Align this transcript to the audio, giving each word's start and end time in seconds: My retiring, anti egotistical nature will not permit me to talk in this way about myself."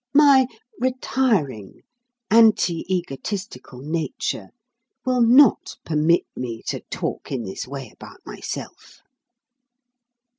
My 0.15 0.47
retiring, 0.79 1.81
anti 2.31 2.91
egotistical 2.91 3.81
nature 3.81 4.49
will 5.05 5.21
not 5.21 5.77
permit 5.85 6.25
me 6.35 6.63
to 6.69 6.79
talk 6.89 7.31
in 7.31 7.43
this 7.43 7.67
way 7.67 7.91
about 7.95 8.19
myself." 8.25 9.01